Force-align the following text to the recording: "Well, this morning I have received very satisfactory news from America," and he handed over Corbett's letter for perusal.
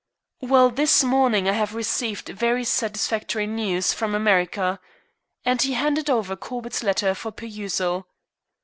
"Well, 0.39 0.71
this 0.71 1.03
morning 1.03 1.47
I 1.47 1.51
have 1.51 1.75
received 1.75 2.29
very 2.29 2.63
satisfactory 2.63 3.45
news 3.45 3.93
from 3.93 4.15
America," 4.15 4.79
and 5.45 5.61
he 5.61 5.73
handed 5.73 6.09
over 6.09 6.35
Corbett's 6.35 6.81
letter 6.81 7.13
for 7.13 7.31
perusal. 7.31 8.07